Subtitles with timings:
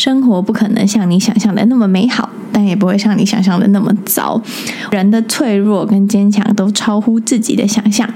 [0.00, 2.30] 生活不可能像你想象的那么美好。
[2.60, 4.38] 但也不会像你想象的那么糟。
[4.90, 8.06] 人的脆弱跟坚强都超乎自己的想象。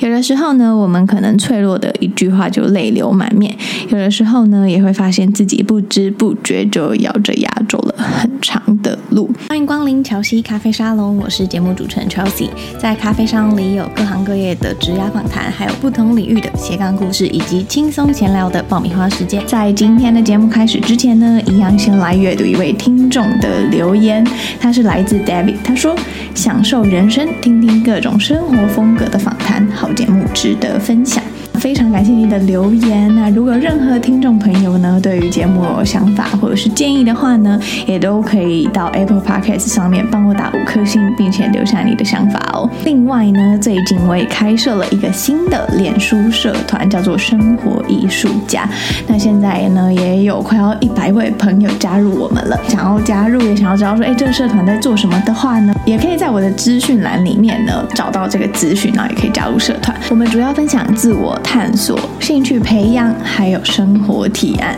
[0.00, 3.52] 有的时候呢，我们可能脆弱的一句话就泪流满面；
[3.90, 9.30] 有的时候呢，也会发现自己不知不觉就咬着牙走了很长的路。
[9.48, 12.48] 欢迎光临乔西咖啡沙龙，我是节目主持人 Chelsea。
[12.76, 19.40] 在咖啡沙龙里有各行各业的职涯访谈，还有不同领域的斜杠故事，以及轻松闲聊的爆米花时间。
[19.46, 24.24] 在今天的节目开始之前呢，一样先来阅读一位听众的留留言，
[24.58, 25.94] 他是来自 David，他说
[26.34, 31.22] ：“享受人生，听听各种生活风格的访谈，好节目值得分享。”
[31.64, 33.10] 非常感谢你的留言。
[33.16, 42.68] 那如果任何听众朋友呢，对于节目有想法或者是建议的话呢，也都可以到 Apple Podcast 上面帮我打五颗星，并且留下你的想法哦。
[42.84, 48.68] 另外呢，最近我也开设了一个新的脸书社团，叫做生活艺术家。
[49.06, 52.60] 那现在呢，也有快要一百位朋友加入我们了。
[52.68, 59.96] 想要加入，也想要知道说，哎，这个社团在做什么的话呢，也可以在我的资讯栏里面呢找到这个资讯，然后也可以加入社团。
[60.10, 64.76] 我们主要分享自我探索、兴趣培养，还有生活提案。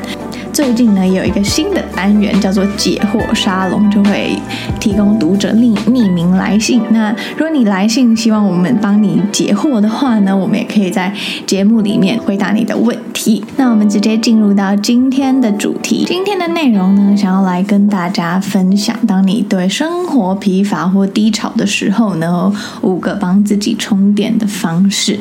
[0.56, 4.34] 最近呢，有一个新的单元叫做解惑沙龙，就会
[4.80, 6.80] 提供读者匿匿名来信。
[6.92, 11.12] 那如果你来信希望我们帮你解惑的话呢，我们也可以在
[11.46, 13.44] 节目里面回答你的问题。
[13.58, 16.06] 那我们直接进入到今天的主题。
[16.06, 25.20] 今天的内容呢，想要来跟大家分享，当你对生活疲乏或低潮的时候呢，五个帮自己充电的方式。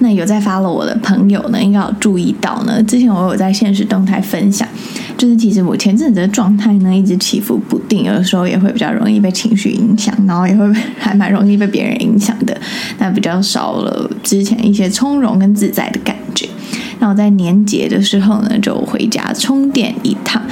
[0.00, 4.68] 那有在 follow 我的朋友呢，应该有注意到呢，之前我有在现实动态分享。
[5.16, 12.58] 就是其实我前阵子的状态呢，一直起伏不定，有的时候也会比较容易被情绪影响，然后也会还蛮容易被别人影响的，
[12.98, 16.48] 那比较少了之前一些从容跟自在的感觉。
[17.00, 20.42] 那我在年节的时候呢，就回家充电一趟，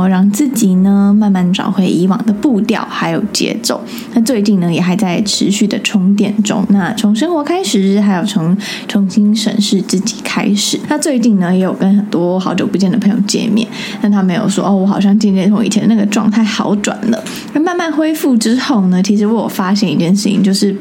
[0.00, 3.80] 后让自己呢慢慢找回以往的步调还有节奏。
[4.14, 6.64] 那最近呢也还在持续的充电中。
[6.70, 8.56] 那从生活开始，还有从
[8.88, 10.78] 重新审视自己开始。
[10.88, 13.66] 那最近呢也有跟很多好久不见的朋友见面，
[14.00, 17.22] 但他没有说哦，我好像渐渐从以前那个状态好转了。
[17.52, 20.74] 那慢慢恢复之后呢，其实我有发现一件事情，就是。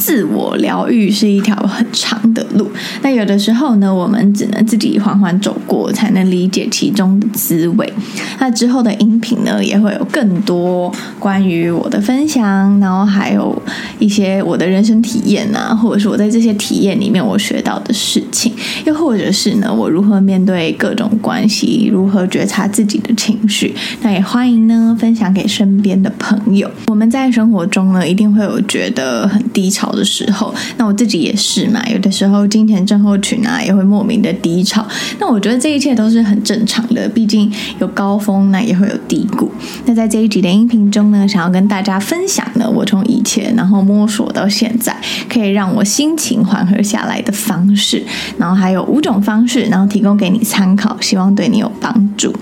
[0.00, 2.66] 自我疗愈是一条很长的路，
[3.02, 7.92] 那有的时候呢，我们只能自己缓缓走过，才能理解其中的滋味。
[8.38, 13.62] 那之后的音频呢，也会有更多关于我的分享，然后还有
[13.98, 18.54] 一些我的人生体验啊，或者是我在这些体验里面我学到的事情，
[18.86, 23.74] 又或者是呢，我如何面对各种关系，如何觉察自己的情绪。
[24.00, 26.70] 那也欢迎呢，分享给身边的朋友。
[26.86, 31.82] 我们在生活中呢，一定会有觉得很低潮的时候，那我自己也是嘛。
[31.88, 34.86] 有的时候金钱症候群啊，也会莫名的低潮。
[35.18, 39.50] 那我觉得这一切都是很正常的，毕竟有高峰，那也会有低谷。
[39.86, 44.96] 那在这一集的音频中呢，想要跟大家分享呢，我从以前然后摸索到现在，
[45.28, 48.02] 可以让我心情缓和下来的方式。
[48.38, 52.34] 然后还有五种方式，然后提供给你参考，希望对你有帮助。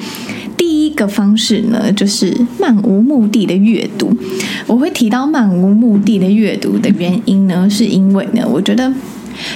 [0.59, 4.15] 第一个方式呢，就是漫无目的的阅读。
[4.67, 8.93] 我会提到漫无目的的阅读的原因呢，是因为呢，我觉得。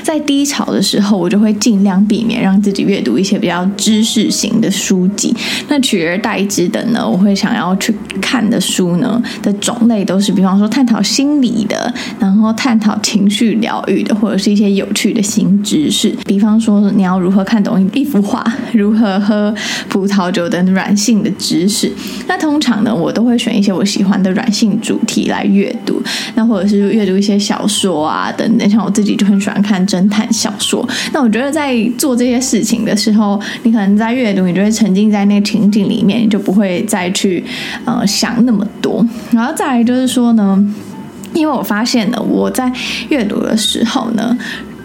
[0.02, 5.34] 在低潮的时候，我就会尽量避免让自己阅读一些比较知识型的书籍。
[5.68, 16.14] 那取而代之的呢，我会想要去看的书呢的种类都是，比方说探讨心理的，然后探讨情绪疗愈的，或者是一些有趣的新知识。
[16.26, 19.54] 比方说，你要如何看懂一幅画，如何喝
[19.88, 21.90] 葡萄酒等软性的知识。
[22.26, 26.02] 那通常呢，我都会选一些我喜欢的软性主题来阅读。
[26.34, 29.71] 那或者是阅读一些小说啊等等，像我自己就很喜欢看。
[29.72, 37.42] 看侦探小说，那我觉得在做这些事情的时候，你可能在阅读，你就会沉浸在那个情景里面，你就不会再去
[37.86, 39.02] 呃想那么多。
[39.30, 40.62] 然后再来就是说呢，
[41.32, 42.70] 因为我发现呢我在
[43.08, 44.36] 阅读的时候呢。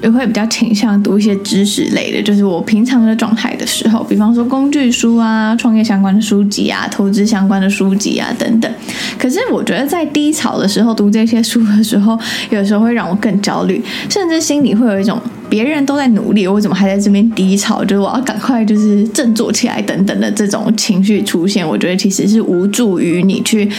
[0.01, 8.71] 也会比较倾向读一些知识类的，就是我平常的状态的时候，比方说工具书啊、创业相关的书籍啊、投资相关的书籍啊等等。
[9.17, 12.17] 可是我觉得在低潮的时候读这些书的时候，
[12.49, 15.19] 有时候会让我更焦虑，甚至心里会有一种
[15.49, 17.83] 别人都在努力，我怎么还在这边低潮？
[17.83, 23.69] 就是我要赶快就是振作起来等等的这种情绪出现，我觉得其实是无助于你去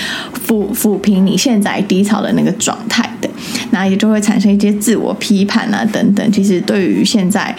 [0.47, 3.29] 抚抚平你现在低潮的那个状态的。
[3.70, 6.32] 那也就会产生一些自我批判啊等等。
[6.32, 7.55] 其实对于现在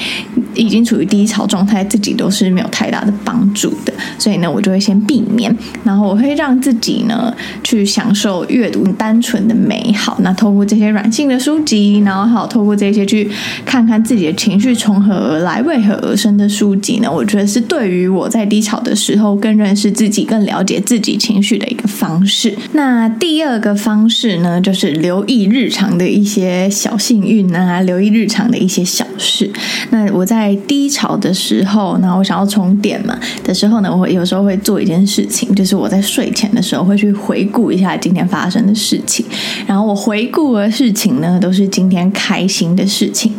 [0.59, 3.93] 已经处于低潮状态，自己都是没有太大的帮助的。
[4.17, 7.33] 所以呢，我就会先避免，然后我会让自己呢
[7.63, 10.17] 去享受阅读单纯的美好。
[10.21, 13.29] 那透过这些软性的书籍，然后还有透过这些去
[13.65, 22.55] 看看自己的情绪从何而来、为何而生的书籍呢，我觉得是对于我在低潮的时候更认识自己、更了解自己情绪的一个方式。
[22.73, 29.49] 那第二个方式呢，就是留意日常的一些小幸运啊，留意日常的一些小事。
[29.91, 39.25] 那我在低潮的时候，那我想要充电嘛的时候呢，我有时候会做一件事情，就是我在睡前的时候会去回顾一下今天发生的事情，
[39.65, 43.31] 然后我回顾的事情呢，都是今天开心的事情。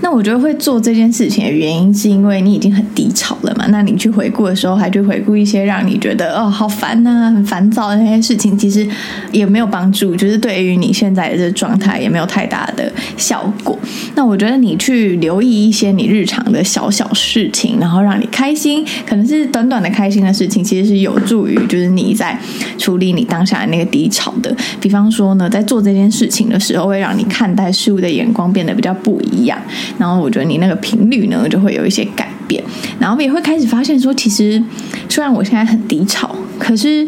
[0.00, 3.66] 那我觉得会做这件事情的原因，是因为你已经很低潮了嘛。
[3.68, 8.86] 那你去回顾的时候，还去回顾一些让你觉得哦好烦呐、很烦躁的那些事情，其实
[9.32, 13.78] 也没有帮助，就是对于你现在的这状态也没有太大的效果。
[14.14, 22.38] 那我觉得你去留意一些你日常常的小小事情，然后让你开心，可能是短短的开心的事情，其实是有助于就是你在
[22.78, 24.54] 处理你当下的那个低潮的。
[24.80, 29.58] 比方说呢，在做这件事情的时候，会让你看待事物的眼光变得比较不一样。
[29.98, 32.62] 然后我觉得你那个频率呢，就会有一些改变，
[32.98, 34.62] 然后也会开始发现说，其实
[35.08, 37.06] 虽然我现在很低潮，可是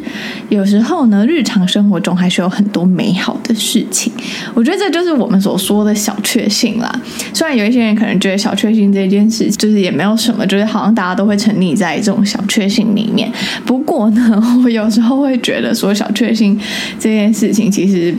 [0.48, 4.12] 有时候呢，日常生活中还是有很多美好的事情。
[4.54, 7.00] 我觉得这就是我们所说的小确幸啦。
[7.32, 13.30] 虽然有一些人可能觉得小确幸这件事就是也没有什么，就是好像大家都会沉溺在这种小确幸里面。
[13.64, 16.58] 不过呢， 我有时候会觉得说，小确幸
[16.98, 18.14] 这件事情其实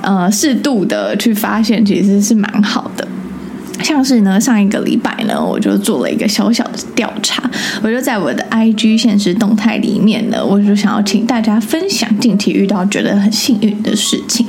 [0.00, 3.06] 呃适度的去发现，其实是蛮好的。
[3.82, 7.42] 像是呢，上一个礼拜呢，我就做了一个小小的调查，
[7.82, 14.46] 我就在我的 IG 现实动态里面呢，我就想要请大家分享近期遇到觉得很幸运的事情。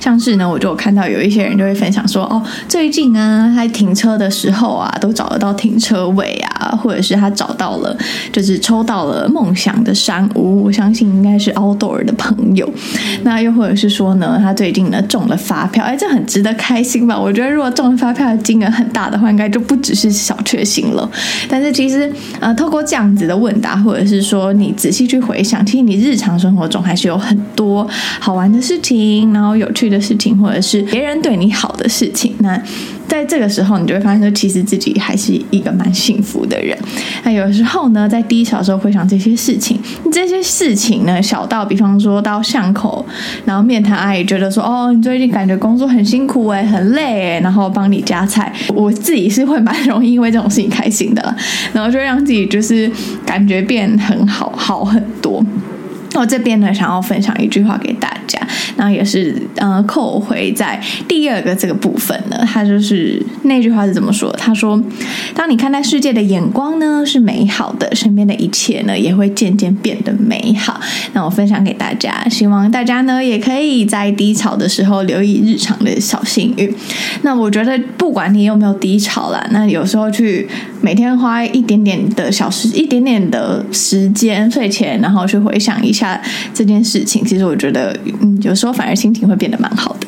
[0.00, 7.96] 像是呢，我就看到有一些人就会分享说，哦，最近啊，他停车的时候啊，都找得到停车位啊，或者是他找到了，
[8.32, 10.62] 就是抽到了梦想的山屋。
[10.62, 12.68] 我相信应该是 outdoor 的朋友。
[13.24, 17.18] 那又或者是说呢，他最近呢中了发票，哎，这很值得开心吧？
[17.18, 21.08] 我觉得如果中了发票的金额很大的话，应该就不只是小确幸了。
[21.48, 22.10] 但是其实，
[22.40, 27.88] 呃，透过这样子的问答，或者是说你仔细去回想，其实你日常生活中还是有很多
[28.20, 32.34] 好玩的事情，然后有趣的事情，或者是别人对你好的事情。
[32.38, 32.60] 那
[33.06, 36.76] 在这个时候，你就会发现说，其实自己还是一个蛮幸福的人。
[37.24, 39.80] 那有时候呢，在低潮的时候回想这些事情，
[40.12, 43.04] 这些事情呢，小到比方说到巷口，
[43.46, 48.52] 然后面谈阿姨觉得说，哦，你最近感觉工作很辛苦诶，很累诶，然后帮你夹菜。
[48.74, 51.36] 我自己是会蛮容易因为这种事情开心的，
[51.72, 52.90] 然后就让自己就是
[53.24, 55.44] 感觉变很好，好很多。
[56.14, 58.37] 我这边呢，想要分享一句话给大家，
[58.78, 64.30] 然后也是呃扣回在第二个这个部分呢，他就是那句话是怎么说？
[64.38, 64.80] 他说
[65.34, 70.80] ：“当你看待世界的眼光呢是美好的，身边的一切呢也会渐渐变得美好。”
[71.12, 76.72] 那我分享给大家，希望大家呢也可以在低潮的时候留意日常的小幸运。
[77.22, 80.48] 那我觉得不管你有没有低潮啦，那有时候去
[80.80, 86.20] 每天花一点点的小时，一点点的时间睡前，然后去回想一下。
[86.54, 90.06] 这件事情，其实我觉得，嗯，有时候反而心情会变得蛮好的。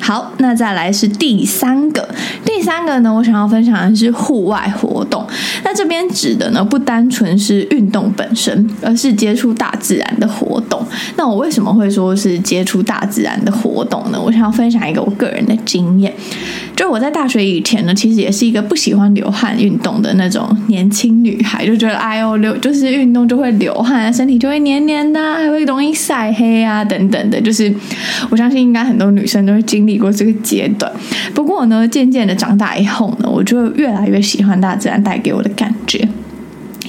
[0.00, 2.08] 好，那再来是第三个，
[2.44, 5.24] 第三个呢，我想要分享的是户外活动。
[5.62, 10.84] 那这边指的呢，不单纯是运动本身，而是接触大自然的活动。
[11.16, 14.20] 那我为什么会说是接触大自然的活动呢？
[14.20, 16.12] 我想要分享一个我个人的经验。
[16.82, 27.40] 就我在大学以前呢，其实也是一个不喜欢流汗运动的那种年轻女孩，就觉得哎呦流就是运动就会流汗，身体就会黏黏的，还会容易晒黑啊等等的。
[27.40, 27.72] 就是
[28.30, 30.90] 我相信应该很多女生都会经历过这个阶段。
[31.32, 36.08] 不过呢，渐渐的长大以后呢，我就越来越喜欢大自然带给我的感觉。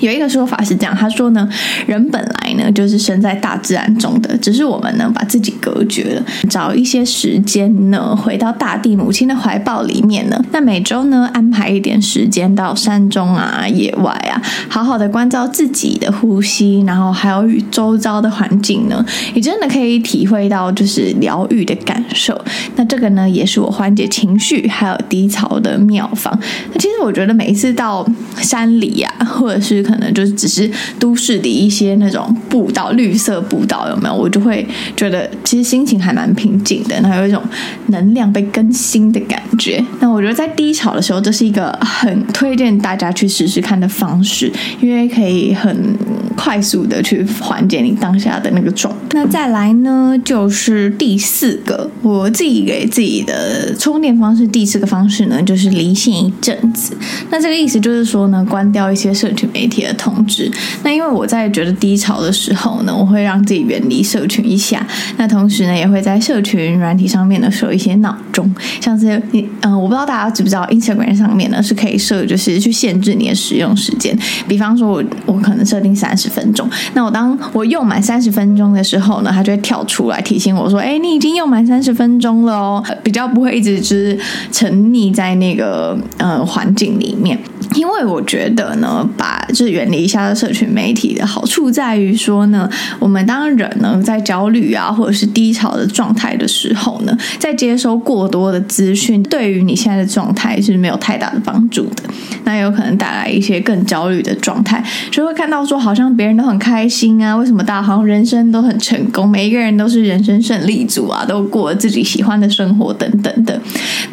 [0.03, 1.47] 有一个说法是这样，他说呢，
[1.87, 22.39] 人本来呢就是生在大自然中的，只是我们呢把自己隔绝了，找一些时间呢回到大地母亲的怀抱里面呢，那每周呢安排一点时间到山中啊、野外啊，好好的关照自己的呼吸，然后还有与周遭的环境呢，你真的可以体会到就是疗愈的感受。
[22.75, 26.37] 那这个呢也是我缓解情绪还有低潮的妙方。
[26.73, 28.05] 那其实我觉得每一次到
[28.37, 30.69] 山里啊，或者是可能就是只是
[30.99, 34.15] 都市里一些那种步道、绿色步道有没有？
[34.15, 37.41] 我就会觉得其实心情还蛮平静的，然后有一种
[37.87, 39.83] 能量被更新的感觉。
[39.99, 45.95] 那我觉得在低潮的时候，这是一个很推荐大家去试试看的方式，因为可以很
[46.35, 48.99] 快速的去缓解你当下的那个状态。
[49.11, 54.47] 那再来呢，就是第四个，我自己给自己的充电方式。
[54.47, 56.95] 第四个方式呢，就是离线一阵子。
[57.29, 60.51] 那这个意思就是说呢，关掉一些社群媒体的通知。
[60.83, 64.85] 那因为我在觉得低潮的时候呢，我会让自己远离社群一下。
[65.17, 74.17] 那同时呢，也会在社群软体上面呢设一些闹钟，像是你嗯、我不知道大家知不知道，Instagram 上面呢是可以设，就是去限制你的使用时间。
[74.47, 84.17] 比方说我我可能设定三十分钟，那我当我用满三十分钟的时候呢，它就会跳出来提醒我说：“哎，你已经用满三十分钟了哦。”比较不会一直就是
[84.51, 87.37] 沉溺在那个呃环境里面。
[87.75, 102.03] 因为我觉得呢，把就是远离一下社群媒体的好处在于说呢，我们当人呢在焦虑啊或者是低潮的状态的时候呢，在接收过多的资讯，对于你现在的状态是没有太大的帮助的。
[102.45, 113.59] 那有可能带来一些更焦虑的状态，就会看到说好像别人都很开心啊，为什么大家好像人生都很成功，每一个人都是人生胜利组啊，都过自己喜欢的生活等等的。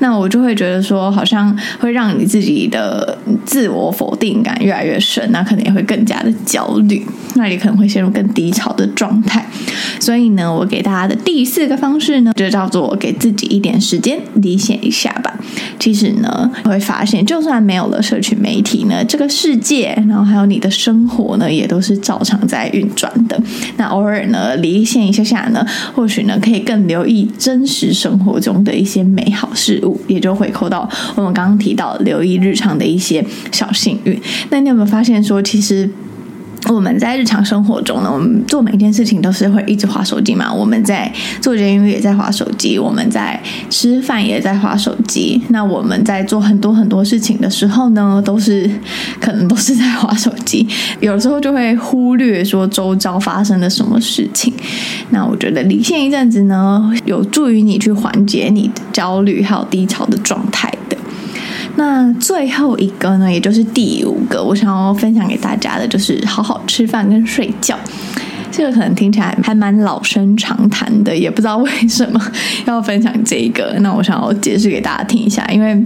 [0.01, 3.17] 那我就会觉得说，好像会让你自己的
[3.47, 9.47] 自我否定感越来越深，那可能也会更加的焦虑，那也可能会陷入更低潮的状态。
[9.99, 15.39] 所以呢，我给大家的第四个方式呢，就叫做给自己一点时间离线一下吧。
[15.79, 23.41] 其实呢，会发现就算没有了社群媒体呢，这个世界，然后还有你的生活呢，也都是照常在运转的。
[23.77, 25.65] 那偶尔呢，离线一下下呢，
[25.95, 34.21] 或许呢，可以更留意真实生活中的一些美好事物，也就回扣到我们刚刚提到留意日常的一些小幸运。
[34.51, 35.89] 那你有没有发现说，其实？
[36.69, 40.53] 我们在日常生活中呢，我们做每一件事情都是会一直划手机嘛。
[40.53, 45.41] 我们在做节目也在划手机，我们在吃饭也在划手机。
[45.49, 48.71] 那我们在做很多很多事情的时候呢，都是
[49.21, 50.67] 可能都是在划手机。
[51.01, 54.53] 有时候就会忽略说周遭发生了什么事情。
[55.09, 60.73] 那我觉得离线一阵子呢，有助于你去缓解你的焦虑还有低潮的状态。
[61.81, 67.75] 那最后一个呢，也就是第五个，我想要分享给大家的，就是好好吃饭跟睡觉。
[68.51, 72.21] 这个可能听起来还蛮老生常谈的，也不知道为什么
[72.67, 73.75] 要分享这个。
[73.81, 75.83] 那我想要解释给大家听一下，因为。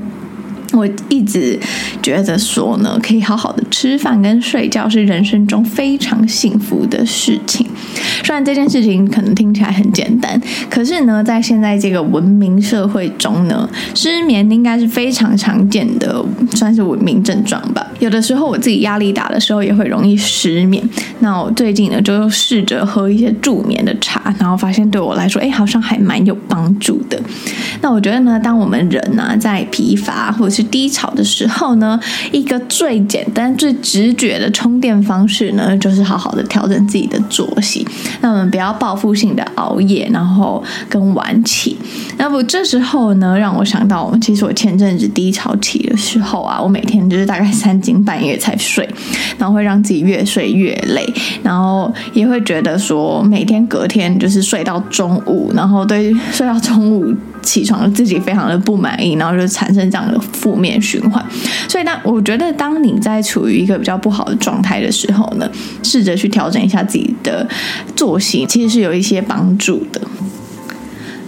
[0.74, 1.58] 我一直
[2.02, 7.66] 觉得说呢，可以好好的吃饭跟睡觉是人生中非常幸福的事情。
[8.24, 17.86] 虽然这件事情可能听起来很简单，可是呢，在现在这个文明社会中呢，失眠应该是非常常见的，算是文明症状吧。
[18.00, 20.82] 有的时候我自己压力大的时候也会容易失眠。
[21.20, 27.20] 那我最近呢，就试着喝一些助眠的茶，然后发现对我来说，哎，好像还蛮有帮助的。
[27.80, 31.98] 那我觉得呢，当我们人呢、在疲乏或者是低潮的时候呢，
[32.32, 37.86] 一个最简单、最直觉的充电方式呢，就是好好的调整自己的作息。
[38.20, 41.76] 那我们不要报复性的熬夜，然后跟晚起。
[42.16, 48.88] 那么这时候呢，让我想到，其实我前阵子低潮期的时候啊，我每天就是大概 三更半夜才睡，
[49.38, 51.06] 然后会让自己越睡越累，
[51.42, 57.14] 然后也会觉得说，每天隔天就是睡到中午，然后对，睡到中午。
[57.44, 61.24] 起床自己非常的不满意，然后就产生这样的负面循环。
[61.68, 65.48] 所以，当我觉得当你在处于一个比较不好的状态的时候呢，
[65.82, 67.46] 试着去调整一下自己的
[67.94, 70.00] 作息，其实是有一些帮助的。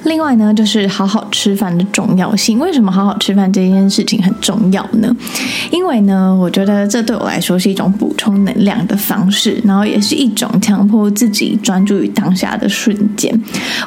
[0.07, 2.59] 另外呢，就是好好吃饭的重要性。
[2.59, 5.15] 为什么好好吃饭这件事情很重要呢？
[5.71, 13.33] 因为呢，我觉得这对我来说是一种补充能量的方式，然后也是一种强迫自己专注于当下的瞬间。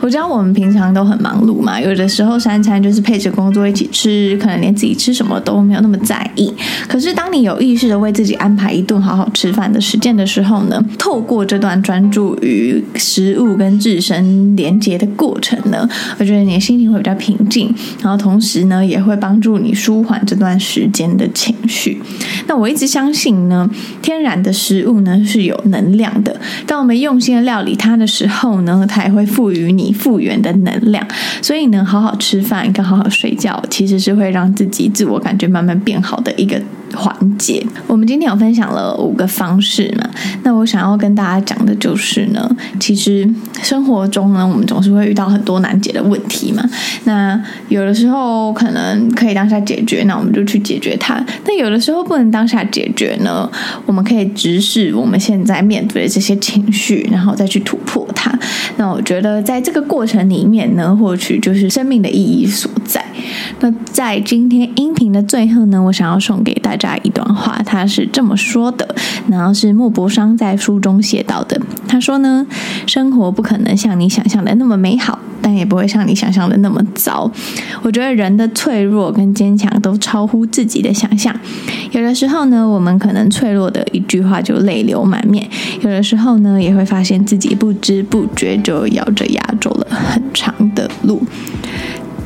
[0.01, 6.53] 我知道我们平常都很忙碌嘛，有的时候三餐就是配着工作一起吃，可能连自己吃什么都没有那么在意。
[6.87, 22.01] 可是当你有意识的为自己安排一顿好好吃饭的时间的时候呢，透过这段专注于食物跟自身连接的过程呢，我觉得你的心情会比较平静，然后同时呢，也会帮助你舒缓这段时间的情绪。
[22.47, 23.69] 那我一直相信呢，
[24.01, 26.39] 天然的食物呢是有能量的。
[26.65, 31.05] 当我们用心的料理它的时候呢，它也会赋予你复原的能量。
[31.41, 36.61] 所以呢，好好吃饭跟好好睡觉，其实是会让自己自我感觉慢慢变好的一个
[36.95, 37.65] 环节。
[37.87, 40.09] 我们今天有分享了五个方式嘛？
[40.43, 43.29] 那我想要跟大家讲的就是呢，其实
[43.61, 46.63] 生活中呢，我们总是会遇到很多难解的问题嘛。
[47.05, 51.23] 那有的时候可能可以当下解决，那我们就去解决它。
[51.43, 53.49] 但有的时候不能当下解决呢，
[53.85, 58.37] 我们可以直视我们现在面对的这些情绪，然后再去突破它。
[58.77, 63.05] 那我觉得在这个过程里面呢，或许就是生命的意义所在。
[63.59, 68.95] 那在今天音频的最后呢，我想要送给大家一段话，他是这么说的，
[69.27, 72.45] 然后是莫泊桑在书中写到的：他说呢，
[72.87, 77.29] 生活不可能像你想象的那么美好，但也不会像你想象的那么糟。
[77.83, 81.35] 我觉得人的脆弱跟坚强都超乎自己的想象。
[81.91, 85.43] 有的时候呢，我们可能脆弱的一句话就泪流满面；
[85.81, 91.21] 有的时候呢，也会发现自己不知不觉就咬着牙走了很长的路。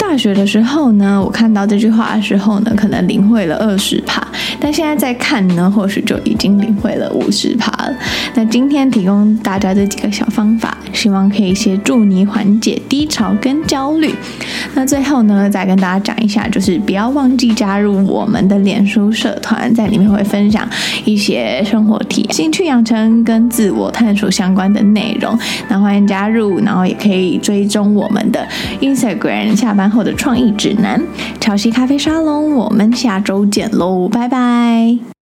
[0.06, 4.22] 大学的时候呢，我看到这句话的时候呢，可能领会了二十趴，
[4.60, 7.96] 但现在再看呢，或许就已经领会了五十趴了。
[8.36, 14.14] 那今天提供大家这几个小方法，希望可以协助你缓解低潮跟焦虑。
[14.76, 20.68] 那最后呢，再跟大家讲一下，就是不要忘记加入我们的脸书社团，在里面会分享
[21.06, 25.36] 一些生活体验、兴趣养成跟自我探索相关的内容。
[25.70, 28.48] 那欢迎加入，然后也可以追踪我们的
[28.80, 31.02] Instagram 下班后的创意指南，
[31.40, 35.12] 潮汐咖啡沙龙，我们下周见喽，拜拜。